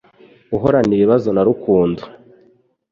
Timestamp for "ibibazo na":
0.97-1.41